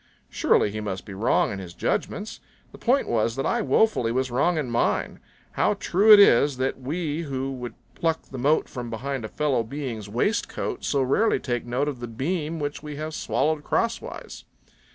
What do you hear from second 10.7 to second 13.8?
so rarely take note of the beam which we have swallowed